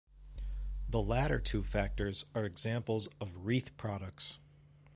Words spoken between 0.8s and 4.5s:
The latter two factors are examples of wreath products.